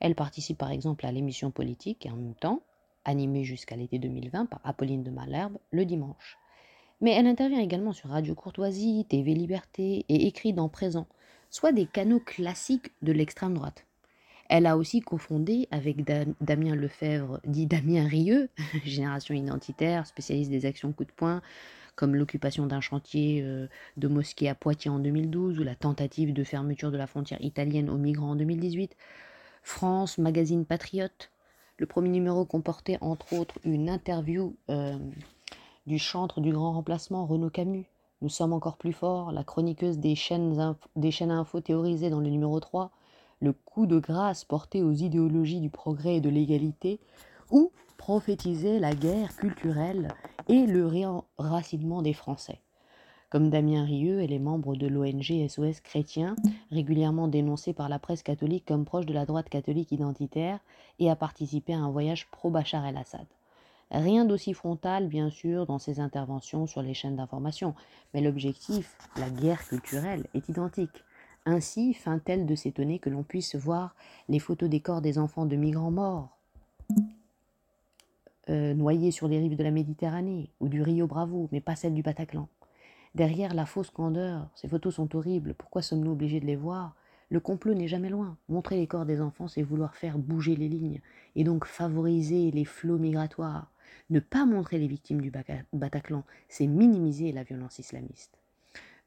Elle 0.00 0.14
participe 0.14 0.58
par 0.58 0.70
exemple 0.70 1.06
à 1.06 1.12
l'émission 1.12 1.50
politique 1.50 2.06
et 2.06 2.10
en 2.10 2.16
même 2.16 2.34
temps, 2.34 2.62
animée 3.04 3.44
jusqu'à 3.44 3.74
l'été 3.74 3.98
2020 3.98 4.46
par 4.46 4.60
Apolline 4.64 5.02
de 5.02 5.10
Malherbe, 5.10 5.58
le 5.70 5.84
dimanche. 5.84 6.38
Mais 7.00 7.12
elle 7.12 7.26
intervient 7.26 7.60
également 7.60 7.92
sur 7.92 8.10
Radio 8.10 8.34
Courtoisie, 8.34 9.06
TV 9.08 9.34
Liberté 9.34 10.04
et 10.08 10.26
écrit 10.26 10.52
dans 10.52 10.68
Présent, 10.68 11.06
soit 11.50 11.72
des 11.72 11.86
canaux 11.86 12.20
classiques 12.20 12.92
de 13.02 13.12
l'extrême 13.12 13.54
droite. 13.54 13.84
Elle 14.48 14.66
a 14.66 14.78
aussi 14.78 15.00
cofondé 15.00 15.68
avec 15.70 16.04
Damien 16.04 16.74
Lefebvre, 16.74 17.40
dit 17.44 17.66
Damien 17.66 18.06
Rieux, 18.06 18.48
génération 18.84 19.34
identitaire, 19.34 20.06
spécialiste 20.06 20.50
des 20.50 20.64
actions 20.64 20.92
coup 20.92 21.04
de 21.04 21.12
poing, 21.12 21.42
comme 21.96 22.14
l'occupation 22.14 22.66
d'un 22.66 22.80
chantier 22.80 23.42
euh, 23.42 23.66
de 23.96 24.08
mosquée 24.08 24.48
à 24.48 24.54
Poitiers 24.54 24.90
en 24.90 25.00
2012 25.00 25.58
ou 25.58 25.64
la 25.64 25.74
tentative 25.74 26.32
de 26.32 26.44
fermeture 26.44 26.90
de 26.90 26.96
la 26.96 27.06
frontière 27.06 27.42
italienne 27.42 27.90
aux 27.90 27.98
migrants 27.98 28.30
en 28.30 28.36
2018. 28.36 28.96
France, 29.62 30.16
magazine 30.16 30.64
patriote. 30.64 31.30
Le 31.76 31.86
premier 31.86 32.08
numéro 32.08 32.46
comportait 32.46 32.98
entre 33.00 33.34
autres 33.34 33.58
une 33.64 33.90
interview 33.90 34.56
euh, 34.70 34.96
du 35.86 35.98
chantre 35.98 36.40
du 36.40 36.52
grand 36.52 36.72
remplacement 36.72 37.26
Renaud 37.26 37.50
Camus. 37.50 37.86
Nous 38.20 38.28
sommes 38.28 38.52
encore 38.52 38.76
plus 38.76 38.92
forts, 38.92 39.30
la 39.30 39.44
chroniqueuse 39.44 39.98
des 39.98 40.16
chaînes, 40.16 40.74
des 40.96 41.22
info 41.22 41.60
théorisées 41.60 42.10
dans 42.10 42.18
le 42.18 42.30
numéro 42.30 42.58
3, 42.58 42.90
le 43.40 43.52
coup 43.52 43.86
de 43.86 44.00
grâce 44.00 44.44
porté 44.44 44.82
aux 44.82 44.92
idéologies 44.92 45.60
du 45.60 45.70
progrès 45.70 46.16
et 46.16 46.20
de 46.20 46.28
l'égalité, 46.28 46.98
ou 47.52 47.70
prophétiser 47.96 48.80
la 48.80 48.92
guerre 48.94 49.36
culturelle 49.36 50.08
et 50.48 50.66
le 50.66 50.86
réenracinement 50.86 52.02
des 52.02 52.12
Français. 52.12 52.60
Comme 53.30 53.50
Damien 53.50 53.84
Rieu, 53.84 54.20
elle 54.20 54.32
est 54.32 54.40
membre 54.40 54.74
de 54.74 54.88
l'ONG 54.88 55.46
SOS 55.48 55.80
Chrétien, 55.80 56.34
régulièrement 56.72 57.28
dénoncée 57.28 57.72
par 57.72 57.88
la 57.88 58.00
presse 58.00 58.24
catholique 58.24 58.64
comme 58.66 58.84
proche 58.84 59.06
de 59.06 59.14
la 59.14 59.26
droite 59.26 59.48
catholique 59.48 59.92
identitaire, 59.92 60.58
et 60.98 61.08
a 61.08 61.14
participé 61.14 61.72
à 61.72 61.78
un 61.78 61.90
voyage 61.90 62.28
pro-Bachar 62.32 62.84
el-Assad. 62.84 63.26
Rien 63.90 64.26
d'aussi 64.26 64.52
frontal, 64.52 65.08
bien 65.08 65.30
sûr, 65.30 65.64
dans 65.66 65.78
ses 65.78 65.98
interventions 65.98 66.66
sur 66.66 66.82
les 66.82 66.92
chaînes 66.92 67.16
d'information, 67.16 67.74
mais 68.12 68.20
l'objectif, 68.20 68.96
la 69.16 69.30
guerre 69.30 69.66
culturelle, 69.66 70.26
est 70.34 70.48
identique. 70.48 71.04
Ainsi 71.46 71.94
feint-elle 71.94 72.44
de 72.44 72.54
s'étonner 72.54 72.98
que 72.98 73.08
l'on 73.08 73.22
puisse 73.22 73.54
voir 73.54 73.94
les 74.28 74.38
photos 74.38 74.68
des 74.68 74.80
corps 74.80 75.00
des 75.00 75.18
enfants 75.18 75.46
de 75.46 75.56
migrants 75.56 75.90
morts, 75.90 76.36
euh, 78.50 78.74
noyés 78.74 79.10
sur 79.10 79.28
les 79.28 79.38
rives 79.38 79.56
de 79.56 79.64
la 79.64 79.70
Méditerranée 79.70 80.50
ou 80.60 80.68
du 80.68 80.82
Rio 80.82 81.06
Bravo, 81.06 81.48
mais 81.52 81.60
pas 81.60 81.76
celles 81.76 81.94
du 81.94 82.02
Bataclan. 82.02 82.48
Derrière 83.14 83.54
la 83.54 83.64
fausse 83.64 83.90
candeur, 83.90 84.48
ces 84.54 84.68
photos 84.68 84.96
sont 84.96 85.16
horribles, 85.16 85.54
pourquoi 85.54 85.80
sommes-nous 85.80 86.12
obligés 86.12 86.40
de 86.40 86.46
les 86.46 86.56
voir? 86.56 86.94
Le 87.30 87.40
complot 87.40 87.74
n'est 87.74 87.88
jamais 87.88 88.08
loin. 88.10 88.36
Montrer 88.48 88.76
les 88.76 88.86
corps 88.86 89.06
des 89.06 89.20
enfants, 89.20 89.48
c'est 89.48 89.62
vouloir 89.62 89.94
faire 89.94 90.18
bouger 90.18 90.56
les 90.56 90.68
lignes, 90.68 91.00
et 91.36 91.44
donc 91.44 91.64
favoriser 91.64 92.50
les 92.50 92.64
flots 92.64 92.98
migratoires. 92.98 93.70
Ne 94.10 94.20
pas 94.20 94.46
montrer 94.46 94.78
les 94.78 94.88
victimes 94.88 95.20
du 95.20 95.30
Bataclan, 95.72 96.24
c'est 96.48 96.66
minimiser 96.66 97.32
la 97.32 97.42
violence 97.42 97.78
islamiste. 97.78 98.38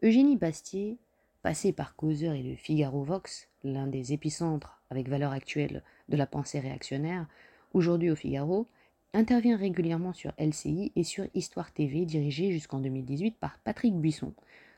Eugénie 0.03 0.37
Bastier 0.37 0.97
Passé 1.41 1.73
par 1.73 1.95
Causeur 1.95 2.35
et 2.35 2.43
le 2.43 2.55
Figaro 2.55 3.03
Vox, 3.03 3.47
l'un 3.63 3.87
des 3.87 4.13
épicentres 4.13 4.79
avec 4.91 5.09
valeur 5.09 5.31
actuelle 5.31 5.81
de 6.07 6.15
la 6.15 6.27
pensée 6.27 6.59
réactionnaire, 6.59 7.25
aujourd'hui 7.73 8.11
au 8.11 8.15
Figaro, 8.15 8.67
intervient 9.13 9.57
régulièrement 9.57 10.13
sur 10.13 10.33
LCI 10.37 10.91
et 10.95 11.03
sur 11.03 11.25
Histoire 11.33 11.73
TV, 11.73 12.05
dirigé 12.05 12.51
jusqu'en 12.51 12.79
2018 12.79 13.37
par 13.39 13.57
Patrick 13.63 13.95
Buisson, 13.95 14.33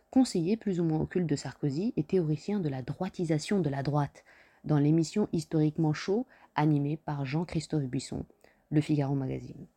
conseiller 0.09 0.55
plus 0.55 0.79
ou 0.79 0.85
moins 0.85 1.01
occulte 1.01 1.27
de 1.27 1.35
Sarkozy 1.35 1.93
et 1.97 2.03
théoricien 2.03 2.61
de 2.61 2.69
la 2.69 2.81
droitisation 2.81 3.59
de 3.59 3.69
la 3.69 3.83
droite, 3.83 4.23
dans 4.63 4.79
l'émission 4.79 5.27
historiquement 5.33 5.93
chaud 5.93 6.25
animée 6.55 6.95
par 6.95 7.25
Jean-Christophe 7.25 7.83
Buisson, 7.83 8.25
Le 8.71 8.79
Figaro 8.79 9.15
Magazine. 9.15 9.67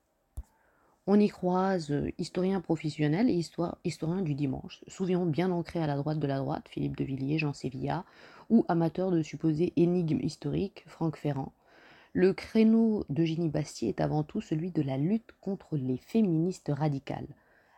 On 1.09 1.21
y 1.21 1.29
croise 1.29 1.93
euh, 1.93 2.11
historiens 2.19 2.61
professionnels 2.61 3.31
et 3.31 3.35
histoire, 3.35 3.79
historiens 3.85 4.23
du 4.23 4.35
dimanche, 4.35 4.83
souvent 4.89 5.25
bien 5.25 5.53
ancrés 5.53 5.81
à 5.81 5.87
la 5.87 5.95
droite 5.95 6.19
de 6.19 6.27
la 6.27 6.39
droite, 6.39 6.69
Philippe 6.69 6.97
de 6.97 7.05
Villiers, 7.05 7.39
Jean 7.39 7.53
Sévilla, 7.53 8.05
ou 8.51 8.65
amateurs 8.67 9.13
de 9.13 9.23
supposées 9.23 9.73
énigmes 9.77 10.21
historiques, 10.21 10.83
Franck 10.89 11.17
Ferrand. 11.17 11.53
Le 12.13 12.33
créneau 12.33 13.05
d'Eugénie 13.09 13.51
Bastier 13.51 13.91
est 13.91 14.01
avant 14.01 14.25
tout 14.25 14.41
celui 14.41 14.73
de 14.73 14.83
la 14.83 14.97
lutte 14.97 15.31
contre 15.41 15.77
les 15.77 15.97
féministes 15.97 16.73
radicales. 16.75 17.29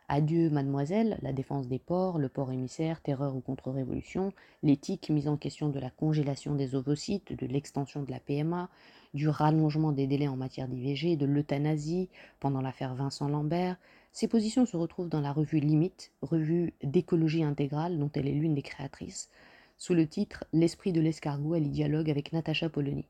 Adieu 0.08 0.48
Mademoiselle, 0.48 1.18
la 1.20 1.34
défense 1.34 1.68
des 1.68 1.78
ports, 1.78 2.18
le 2.18 2.30
port 2.30 2.50
émissaire, 2.50 3.02
terreur 3.02 3.36
ou 3.36 3.40
contre-révolution, 3.40 4.32
l'éthique 4.62 5.10
mise 5.10 5.28
en 5.28 5.36
question 5.36 5.68
de 5.68 5.78
la 5.78 5.90
congélation 5.90 6.54
des 6.54 6.74
ovocytes, 6.74 7.38
de 7.38 7.46
l'extension 7.46 8.02
de 8.02 8.10
la 8.10 8.20
PMA, 8.20 8.70
du 9.14 9.28
rallongement 9.28 9.92
des 9.92 10.06
délais 10.06 10.28
en 10.28 10.36
matière 10.36 10.68
d'IVG, 10.68 11.16
de 11.16 11.26
l'euthanasie 11.26 12.08
pendant 12.40 12.60
l'affaire 12.60 12.94
Vincent 12.94 13.28
Lambert. 13.28 13.76
Ces 14.12 14.28
positions 14.28 14.66
se 14.66 14.76
retrouvent 14.76 15.08
dans 15.08 15.20
la 15.20 15.32
revue 15.32 15.60
Limite, 15.60 16.12
revue 16.22 16.74
d'écologie 16.82 17.44
intégrale 17.44 17.98
dont 17.98 18.10
elle 18.14 18.28
est 18.28 18.32
l'une 18.32 18.54
des 18.54 18.62
créatrices, 18.62 19.30
sous 19.76 19.94
le 19.94 20.06
titre 20.06 20.44
L'esprit 20.52 20.92
de 20.92 21.00
l'escargot, 21.00 21.54
elle 21.54 21.66
y 21.66 21.70
dialogue 21.70 22.10
avec 22.10 22.32
Natacha 22.32 22.68
Polony. 22.68 23.06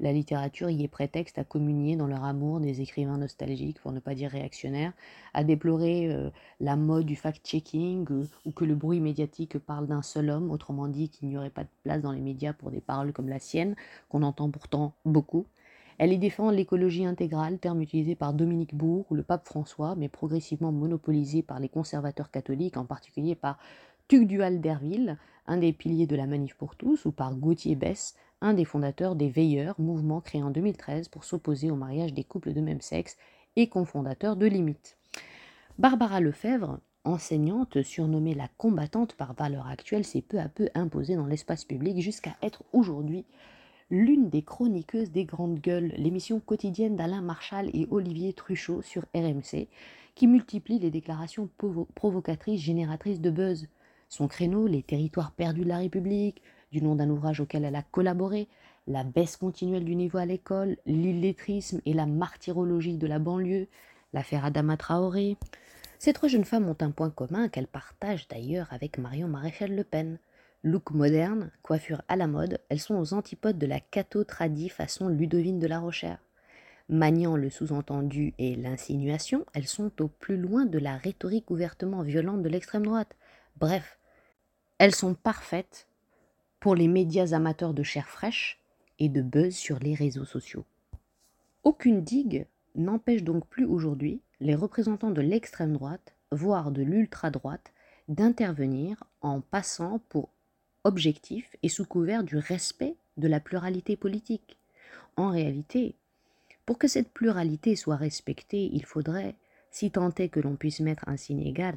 La 0.00 0.12
littérature 0.12 0.70
y 0.70 0.82
est 0.82 0.88
prétexte 0.88 1.38
à 1.38 1.44
communier 1.44 1.94
dans 1.94 2.06
leur 2.06 2.24
amour 2.24 2.58
des 2.58 2.80
écrivains 2.80 3.18
nostalgiques, 3.18 3.80
pour 3.80 3.92
ne 3.92 4.00
pas 4.00 4.14
dire 4.14 4.30
réactionnaires, 4.30 4.94
à 5.34 5.44
déplorer 5.44 6.10
euh, 6.10 6.30
la 6.58 6.74
mode 6.76 7.04
du 7.04 7.16
fact-checking 7.16 8.06
euh, 8.10 8.26
ou 8.46 8.50
que 8.50 8.64
le 8.64 8.74
bruit 8.74 9.00
médiatique 9.00 9.58
parle 9.58 9.86
d'un 9.86 10.00
seul 10.00 10.30
homme, 10.30 10.50
autrement 10.50 10.88
dit 10.88 11.10
qu'il 11.10 11.28
n'y 11.28 11.36
aurait 11.36 11.50
pas 11.50 11.64
de 11.64 11.68
place 11.82 12.00
dans 12.00 12.12
les 12.12 12.22
médias 12.22 12.54
pour 12.54 12.70
des 12.70 12.80
paroles 12.80 13.12
comme 13.12 13.28
la 13.28 13.38
sienne, 13.38 13.76
qu'on 14.08 14.22
entend 14.22 14.50
pourtant 14.50 14.94
beaucoup. 15.04 15.44
Elle 15.98 16.14
y 16.14 16.18
défend 16.18 16.50
l'écologie 16.50 17.04
intégrale, 17.04 17.58
terme 17.58 17.82
utilisé 17.82 18.14
par 18.14 18.32
Dominique 18.32 18.74
Bourg 18.74 19.04
ou 19.10 19.14
le 19.14 19.22
pape 19.22 19.46
François, 19.46 19.96
mais 19.96 20.08
progressivement 20.08 20.72
monopolisé 20.72 21.42
par 21.42 21.60
les 21.60 21.68
conservateurs 21.68 22.30
catholiques, 22.30 22.78
en 22.78 22.86
particulier 22.86 23.34
par 23.34 23.58
Tugdual 24.08 24.62
Derville, 24.62 25.18
un 25.46 25.58
des 25.58 25.74
piliers 25.74 26.06
de 26.06 26.16
la 26.16 26.26
Manif 26.26 26.54
pour 26.54 26.74
tous, 26.74 27.04
ou 27.04 27.12
par 27.12 27.34
Gauthier 27.34 27.76
Bess, 27.76 28.14
un 28.40 28.54
des 28.54 28.64
fondateurs 28.64 29.16
des 29.16 29.28
Veilleurs, 29.28 29.80
mouvement 29.80 30.20
créé 30.20 30.42
en 30.42 30.50
2013 30.50 31.08
pour 31.08 31.24
s'opposer 31.24 31.70
au 31.70 31.76
mariage 31.76 32.14
des 32.14 32.24
couples 32.24 32.52
de 32.52 32.60
même 32.60 32.80
sexe 32.80 33.16
et 33.56 33.68
cofondateur 33.68 34.36
de 34.36 34.46
Limite. 34.46 34.96
Barbara 35.78 36.20
Lefebvre, 36.20 36.78
enseignante 37.04 37.82
surnommée 37.82 38.34
la 38.34 38.48
combattante 38.58 39.14
par 39.14 39.34
valeur 39.34 39.66
actuelle, 39.66 40.04
s'est 40.04 40.22
peu 40.22 40.38
à 40.38 40.48
peu 40.48 40.68
imposée 40.74 41.16
dans 41.16 41.26
l'espace 41.26 41.64
public 41.64 42.00
jusqu'à 42.00 42.36
être 42.42 42.62
aujourd'hui 42.72 43.24
l'une 43.90 44.30
des 44.30 44.42
chroniqueuses 44.42 45.10
des 45.10 45.24
Grandes 45.24 45.58
Gueules, 45.58 45.92
l'émission 45.96 46.38
quotidienne 46.38 46.96
d'Alain 46.96 47.22
Marchal 47.22 47.70
et 47.74 47.88
Olivier 47.90 48.32
Truchot 48.32 48.82
sur 48.82 49.02
RMC, 49.14 49.68
qui 50.14 50.26
multiplie 50.26 50.78
les 50.78 50.90
déclarations 50.90 51.48
provocatrices 51.94 52.60
génératrices 52.60 53.20
de 53.20 53.30
buzz. 53.30 53.68
Son 54.08 54.28
créneau, 54.28 54.66
les 54.66 54.82
territoires 54.82 55.32
perdus 55.32 55.62
de 55.62 55.68
la 55.68 55.78
République, 55.78 56.40
du 56.70 56.82
nom 56.82 56.94
d'un 56.94 57.10
ouvrage 57.10 57.40
auquel 57.40 57.64
elle 57.64 57.76
a 57.76 57.82
collaboré, 57.82 58.48
La 58.86 59.04
baisse 59.04 59.36
continuelle 59.36 59.84
du 59.84 59.94
niveau 59.94 60.18
à 60.18 60.26
l'école, 60.26 60.76
L'illettrisme 60.86 61.80
et 61.84 61.92
la 61.92 62.06
martyrologie 62.06 62.96
de 62.96 63.06
la 63.06 63.18
banlieue, 63.18 63.68
l'affaire 64.12 64.44
Adama 64.44 64.76
Traoré. 64.76 65.36
Ces 65.98 66.12
trois 66.12 66.28
jeunes 66.28 66.44
femmes 66.44 66.68
ont 66.68 66.76
un 66.80 66.90
point 66.90 67.10
commun 67.10 67.48
qu'elles 67.48 67.66
partagent 67.66 68.28
d'ailleurs 68.28 68.72
avec 68.72 68.98
Marion 68.98 69.28
Maréchal 69.28 69.74
Le 69.74 69.84
Pen. 69.84 70.18
Look 70.62 70.90
moderne, 70.90 71.50
coiffure 71.62 72.02
à 72.08 72.16
la 72.16 72.26
mode, 72.26 72.60
elles 72.68 72.80
sont 72.80 72.96
aux 72.96 73.14
antipodes 73.14 73.58
de 73.58 73.66
la 73.66 73.80
catho-tradie 73.80 74.68
façon 74.68 75.08
Ludovine 75.08 75.58
de 75.58 75.66
la 75.66 75.78
Rochère. 75.78 76.18
Maniant 76.88 77.36
le 77.36 77.50
sous-entendu 77.50 78.34
et 78.38 78.56
l'insinuation, 78.56 79.46
elles 79.54 79.68
sont 79.68 80.02
au 80.02 80.08
plus 80.08 80.36
loin 80.36 80.66
de 80.66 80.78
la 80.78 80.96
rhétorique 80.96 81.50
ouvertement 81.50 82.02
violente 82.02 82.42
de 82.42 82.48
l'extrême 82.48 82.84
droite. 82.84 83.14
Bref, 83.56 83.98
elles 84.78 84.94
sont 84.94 85.14
parfaites 85.14 85.86
pour 86.60 86.74
les 86.74 86.88
médias 86.88 87.32
amateurs 87.32 87.74
de 87.74 87.82
chair 87.82 88.08
fraîche 88.08 88.60
et 88.98 89.08
de 89.08 89.22
buzz 89.22 89.54
sur 89.54 89.78
les 89.78 89.94
réseaux 89.94 90.26
sociaux. 90.26 90.64
Aucune 91.64 92.02
digue 92.02 92.46
n'empêche 92.74 93.24
donc 93.24 93.46
plus 93.46 93.64
aujourd'hui 93.64 94.20
les 94.40 94.54
représentants 94.54 95.10
de 95.10 95.22
l'extrême 95.22 95.72
droite, 95.72 96.14
voire 96.30 96.70
de 96.70 96.82
l'ultra-droite, 96.82 97.72
d'intervenir 98.08 99.02
en 99.22 99.40
passant 99.40 100.00
pour 100.08 100.28
objectif 100.84 101.56
et 101.62 101.68
sous 101.68 101.84
couvert 101.84 102.24
du 102.24 102.36
respect 102.36 102.94
de 103.16 103.28
la 103.28 103.40
pluralité 103.40 103.96
politique. 103.96 104.58
En 105.16 105.30
réalité, 105.30 105.94
Pour 106.66 106.78
que 106.78 106.86
cette 106.86 107.10
pluralité 107.10 107.74
soit 107.74 107.96
respectée, 107.96 108.70
il 108.72 108.84
faudrait, 108.84 109.34
si 109.72 109.90
tant 109.90 110.14
est 110.14 110.28
que 110.28 110.38
l'on 110.38 110.54
puisse 110.54 110.78
mettre 110.78 111.08
un 111.08 111.16
signe 111.16 111.44
égal, 111.44 111.74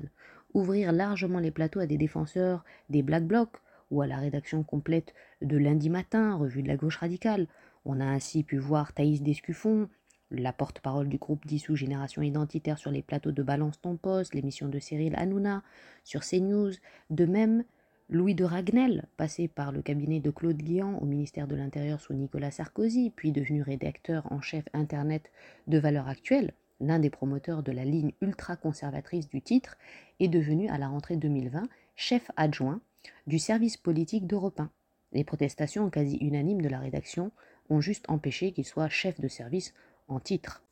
ouvrir 0.54 0.92
largement 0.92 1.40
les 1.40 1.50
plateaux 1.50 1.80
à 1.80 1.88
des 1.88 1.98
défenseurs 1.98 2.64
des 2.90 3.02
Black 3.02 3.26
Blocs 3.26 3.58
ou 3.94 4.02
à 4.02 4.08
la 4.08 4.18
rédaction 4.18 4.64
complète 4.64 5.14
de 5.42 5.56
Lundi 5.56 5.90
Matin, 5.90 6.36
revue 6.36 6.64
de 6.64 6.68
la 6.68 6.76
gauche 6.76 6.98
radicale. 6.98 7.48
On 7.86 8.00
a 8.00 8.06
ainsi 8.06 8.44
pu 8.44 8.58
voir 8.58 8.92
Thaïs 8.94 9.22
Descuffon, 9.22 9.88
la 10.32 10.52
porte-parole 10.52 11.08
du 11.08 11.18
groupe 11.18 11.46
dissous 11.46 11.76
Génération 11.76 12.24
Identitaire 12.24 12.80
sur 12.80 12.90
les 12.90 13.04
plateaux 13.04 13.32
de 13.32 13.44
Balance 13.44 13.80
ton 13.80 13.96
poste, 13.96 14.34
l'émission 14.34 14.68
de 14.68 14.80
Cyril 14.80 15.14
Hanouna 15.16 15.62
sur 16.04 16.22
CNews. 16.22 16.72
De 17.12 17.26
même, 17.26 17.64
Louis 18.10 18.34
de 18.34 18.44
Ragnel, 18.44 19.06
passé 19.16 19.48
par 19.48 19.72
le 19.72 19.84
cabinet 19.84 20.20
de 20.20 20.32
Claude 20.32 20.58
Guéant 20.58 20.98
au 20.98 21.06
ministère 21.06 21.48
de 21.48 21.56
l'Intérieur 21.56 22.02
sous 22.02 22.14
Nicolas 22.14 22.52
Sarkozy, 22.52 23.12
puis 23.16 23.32
devenu 23.32 23.62
rédacteur 23.62 24.32
en 24.32 24.42
chef 24.42 24.66
Internet 24.74 25.32
de 25.68 25.78
Valeurs 25.78 26.08
Actuelles, 26.08 26.54
l'un 26.80 26.98
des 26.98 27.12
promoteurs 27.12 27.62
de 27.62 27.72
la 27.72 27.86
ligne 27.86 28.14
ultra-conservatrice 28.22 29.30
du 29.30 29.42
titre, 29.42 29.78
est 30.20 30.28
devenu 30.30 30.68
à 30.70 30.80
la 30.80 30.88
rentrée 30.88 31.16
2020 31.16 31.64
chef 31.96 32.32
adjoint 32.38 32.82
du 33.28 33.40
service 33.40 33.78
politique 33.78 34.28
d'Europe 34.28 34.60
1. 34.60 34.70
Les 35.12 35.24
protestations 35.24 35.90
quasi 35.90 36.18
unanimes 36.18 36.62
de 36.62 36.70
la 36.70 36.80
rédaction 36.80 37.32
ont 37.70 37.82
juste 37.82 38.06
empêché 38.10 38.52
qu'il 38.52 38.66
soit 38.66 38.90
chef 38.90 39.20
de 39.20 39.28
service 39.28 39.74
en 40.08 40.20
titre. 40.20 40.64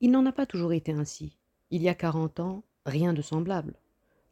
Il 0.00 0.10
n'en 0.10 0.26
a 0.26 0.32
pas 0.32 0.46
toujours 0.46 0.72
été 0.72 0.92
ainsi. 0.92 1.36
Il 1.70 1.82
y 1.82 1.88
a 1.88 1.94
40 1.94 2.40
ans, 2.40 2.62
rien 2.86 3.12
de 3.12 3.22
semblable. 3.22 3.74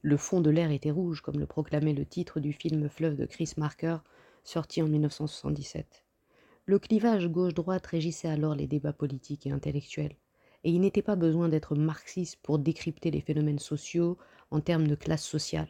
Le 0.02 0.16
fond 0.16 0.40
de 0.40 0.50
l'air 0.50 0.70
était 0.70 0.90
rouge, 0.90 1.20
comme 1.20 1.38
le 1.38 1.46
proclamait 1.46 1.92
le 1.92 2.06
titre 2.06 2.40
du 2.40 2.52
film 2.52 2.88
Fleuve 2.88 3.16
de 3.16 3.26
Chris 3.26 3.52
Marker, 3.56 3.98
sorti 4.44 4.80
en 4.82 4.88
1977. 4.88 6.04
Le 6.66 6.78
clivage 6.78 7.28
gauche-droite 7.28 7.86
régissait 7.86 8.28
alors 8.28 8.54
les 8.54 8.66
débats 8.66 8.92
politiques 8.92 9.46
et 9.46 9.50
intellectuels 9.50 10.16
et 10.64 10.70
il 10.70 10.80
n'était 10.80 11.02
pas 11.02 11.16
besoin 11.16 11.48
d'être 11.48 11.74
marxiste 11.74 12.38
pour 12.42 12.58
décrypter 12.58 13.10
les 13.10 13.20
phénomènes 13.20 13.58
sociaux 13.58 14.18
en 14.50 14.60
termes 14.60 14.88
de 14.88 14.94
classe 14.94 15.24
sociale. 15.24 15.68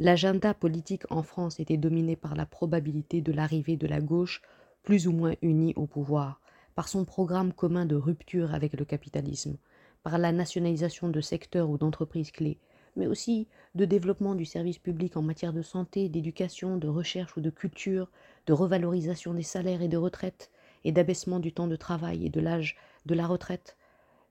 L'agenda 0.00 0.54
politique 0.54 1.02
en 1.10 1.24
France 1.24 1.58
était 1.58 1.76
dominé 1.76 2.14
par 2.14 2.36
la 2.36 2.46
probabilité 2.46 3.20
de 3.20 3.32
l'arrivée 3.32 3.76
de 3.76 3.88
la 3.88 4.00
gauche 4.00 4.42
plus 4.84 5.08
ou 5.08 5.12
moins 5.12 5.34
unie 5.42 5.74
au 5.74 5.86
pouvoir, 5.86 6.40
par 6.76 6.86
son 6.86 7.04
programme 7.04 7.52
commun 7.52 7.84
de 7.84 7.96
rupture 7.96 8.54
avec 8.54 8.78
le 8.78 8.84
capitalisme, 8.84 9.56
par 10.04 10.18
la 10.18 10.30
nationalisation 10.30 11.08
de 11.08 11.20
secteurs 11.20 11.68
ou 11.68 11.78
d'entreprises 11.78 12.30
clés, 12.30 12.60
mais 12.94 13.08
aussi 13.08 13.48
de 13.74 13.84
développement 13.84 14.36
du 14.36 14.44
service 14.44 14.78
public 14.78 15.16
en 15.16 15.22
matière 15.22 15.52
de 15.52 15.62
santé, 15.62 16.08
d'éducation, 16.08 16.76
de 16.76 16.86
recherche 16.86 17.36
ou 17.36 17.40
de 17.40 17.50
culture, 17.50 18.08
de 18.46 18.52
revalorisation 18.52 19.34
des 19.34 19.42
salaires 19.42 19.82
et 19.82 19.88
de 19.88 19.96
retraite, 19.96 20.52
et 20.84 20.92
d'abaissement 20.92 21.40
du 21.40 21.52
temps 21.52 21.66
de 21.66 21.74
travail 21.74 22.24
et 22.24 22.30
de 22.30 22.40
l'âge 22.40 22.76
de 23.06 23.16
la 23.16 23.26
retraite, 23.26 23.76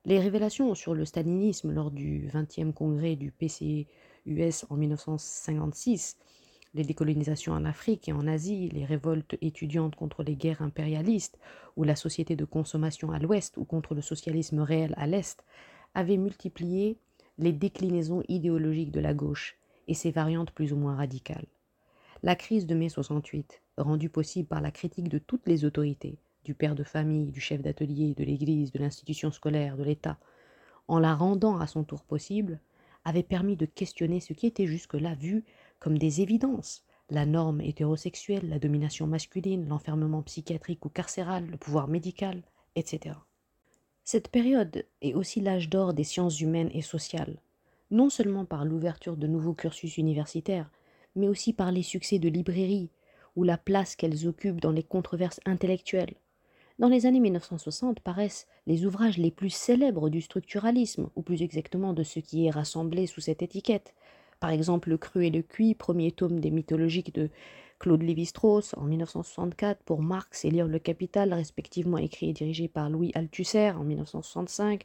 les 0.07 0.21
révélations 0.21 0.73
sur 0.73 0.93
le 0.93 1.03
stalinisme 1.03 1.73
lors 1.73 1.91
du 1.91 2.29
20e 2.29 2.71
congrès 2.71 3.17
du 3.17 3.29
PCUS 3.29 4.65
en 4.69 4.77
1956, 4.77 6.15
les 6.75 6.83
décolonisations 6.85 7.51
en 7.51 7.65
Afrique 7.65 8.07
et 8.07 8.13
en 8.13 8.25
Asie, 8.25 8.69
les 8.69 8.85
révoltes 8.85 9.35
étudiantes 9.41 9.97
contre 9.97 10.23
les 10.23 10.37
guerres 10.37 10.61
impérialistes 10.61 11.37
ou 11.75 11.83
la 11.83 11.97
société 11.97 12.37
de 12.37 12.45
consommation 12.45 13.11
à 13.11 13.19
l'ouest 13.19 13.57
ou 13.57 13.65
contre 13.65 13.95
le 13.95 14.01
socialisme 14.01 14.61
réel 14.61 14.93
à 14.95 15.07
l'est, 15.07 15.43
avaient 15.93 16.15
multiplié 16.15 16.97
les 17.37 17.51
déclinaisons 17.51 18.23
idéologiques 18.29 18.93
de 18.93 19.01
la 19.01 19.13
gauche 19.13 19.57
et 19.89 19.93
ses 19.93 20.11
variantes 20.11 20.51
plus 20.51 20.71
ou 20.71 20.77
moins 20.77 20.95
radicales. 20.95 21.47
La 22.23 22.37
crise 22.37 22.65
de 22.65 22.75
mai 22.75 22.87
68, 22.87 23.61
rendue 23.77 24.09
possible 24.09 24.47
par 24.47 24.61
la 24.61 24.71
critique 24.71 25.09
de 25.09 25.17
toutes 25.17 25.47
les 25.47 25.65
autorités, 25.65 26.17
du 26.47 26.53
père 26.53 26.75
de 26.75 26.83
famille, 26.85 27.29
du 27.33 27.41
chef 27.41 27.61
d'atelier, 27.61 28.13
de 28.13 28.23
l'Église, 28.23 28.71
de 28.71 28.79
l'institution 28.79 29.33
scolaire, 29.33 29.75
de 29.75 29.83
l'État, 29.83 30.17
en 30.87 30.97
la 30.97 31.13
rendant 31.13 31.59
à 31.59 31.67
son 31.67 31.83
tour 31.83 32.05
possible, 32.05 32.61
avait 33.03 33.21
permis 33.21 33.57
de 33.57 33.65
questionner 33.65 34.21
ce 34.21 34.31
qui 34.31 34.47
était 34.47 34.65
jusque-là 34.65 35.13
vu 35.15 35.43
comme 35.79 35.97
des 35.97 36.21
évidences, 36.21 36.85
la 37.09 37.25
norme 37.25 37.59
hétérosexuelle, 37.59 38.47
la 38.47 38.59
domination 38.59 39.07
masculine, 39.07 39.67
l'enfermement 39.67 40.21
psychiatrique 40.21 40.85
ou 40.85 40.89
carcéral, 40.89 41.45
le 41.47 41.57
pouvoir 41.57 41.89
médical, 41.89 42.41
etc. 42.77 43.15
Cette 44.05 44.29
période 44.29 44.85
est 45.01 45.15
aussi 45.15 45.41
l'âge 45.41 45.67
d'or 45.67 45.93
des 45.93 46.05
sciences 46.05 46.39
humaines 46.39 46.71
et 46.73 46.81
sociales, 46.81 47.41
non 47.91 48.09
seulement 48.09 48.45
par 48.45 48.63
l'ouverture 48.63 49.17
de 49.17 49.27
nouveaux 49.27 49.53
cursus 49.53 49.97
universitaires, 49.97 50.71
mais 51.13 51.27
aussi 51.27 51.51
par 51.51 51.73
les 51.73 51.83
succès 51.83 52.19
de 52.19 52.29
librairies 52.29 52.89
ou 53.35 53.43
la 53.43 53.57
place 53.57 53.97
qu'elles 53.97 54.29
occupent 54.29 54.61
dans 54.61 54.71
les 54.71 54.83
controverses 54.83 55.41
intellectuelles, 55.45 56.15
dans 56.79 56.89
les 56.89 57.05
années 57.05 57.19
1960 57.19 58.01
paraissent 58.01 58.47
les 58.67 58.85
ouvrages 58.85 59.17
les 59.17 59.31
plus 59.31 59.49
célèbres 59.49 60.09
du 60.09 60.21
structuralisme, 60.21 61.09
ou 61.15 61.21
plus 61.23 61.41
exactement 61.41 61.93
de 61.93 62.03
ce 62.03 62.19
qui 62.19 62.45
est 62.45 62.51
rassemblé 62.51 63.07
sous 63.07 63.21
cette 63.21 63.41
étiquette. 63.41 63.95
Par 64.39 64.51
exemple, 64.51 64.89
Le 64.89 64.97
Cru 64.97 65.25
et 65.25 65.31
le 65.31 65.41
Cuit, 65.41 65.73
premier 65.73 66.11
tome 66.11 66.39
des 66.39 66.51
mythologiques 66.51 67.15
de 67.15 67.29
Claude 67.79 68.03
Lévi-Strauss 68.03 68.75
en 68.77 68.83
1964 68.83 69.83
pour 69.83 70.01
Marx 70.01 70.45
et 70.45 70.51
Lire 70.51 70.67
le 70.67 70.79
Capital, 70.79 71.33
respectivement 71.33 71.97
écrit 71.97 72.29
et 72.29 72.33
dirigé 72.33 72.67
par 72.67 72.89
Louis 72.89 73.11
Althusser 73.15 73.71
en 73.71 73.83
1965, 73.83 74.83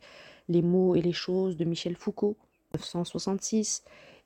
Les 0.49 0.63
mots 0.63 0.95
et 0.95 1.03
les 1.03 1.13
choses 1.13 1.57
de 1.57 1.65
Michel 1.65 1.97
Foucault 1.97 2.37
en 2.75 2.79
1966, 2.79 3.85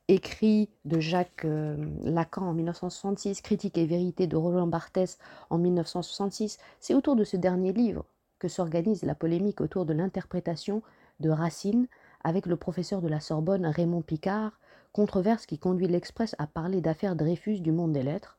écrit 0.09 0.69
de 0.85 1.01
Jacques 1.01 1.45
euh, 1.45 1.77
Lacan 2.03 2.43
en 2.43 2.55
1966, 2.55 3.41
Critique 3.41 3.77
et 3.77 3.87
vérité 3.87 4.27
de 4.27 4.37
Roland 4.37 4.69
Barthès 4.69 5.19
en 5.51 5.59
1966, 5.59 6.59
c'est 6.81 6.95
autour 6.95 7.17
de 7.17 7.25
ce 7.25 7.37
dernier 7.37 7.73
livre 7.73 8.05
que 8.39 8.49
s'organise 8.49 9.03
la 9.03 9.15
polémique 9.15 9.61
autour 9.61 9.85
de 9.85 9.93
l'interprétation 9.93 10.83
de 11.21 11.31
Racine 11.31 11.89
avec 12.23 12.47
le 12.47 12.57
professeur 12.57 13.01
de 13.01 13.09
la 13.09 13.21
Sorbonne 13.21 13.67
Raymond 13.67 14.03
Picard, 14.03 14.59
controverse 14.93 15.47
qui 15.47 15.59
conduit 15.59 15.89
l'Express 15.89 16.37
à 16.39 16.47
parler 16.47 16.81
d'affaires 16.81 17.17
Dreyfus 17.17 17.61
du 17.61 17.73
monde 17.73 17.93
des 17.93 18.03
lettres, 18.03 18.39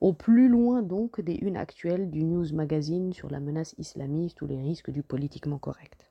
au 0.00 0.12
plus 0.12 0.48
loin 0.48 0.82
donc 0.82 1.20
des 1.20 1.34
unes 1.34 1.56
actuelles 1.56 2.10
du 2.10 2.24
News 2.24 2.52
Magazine 2.54 3.12
sur 3.12 3.30
la 3.30 3.40
menace 3.40 3.74
islamiste 3.78 4.42
ou 4.42 4.46
les 4.46 4.60
risques 4.60 4.90
du 4.90 5.02
politiquement 5.02 5.58
correct. 5.58 6.08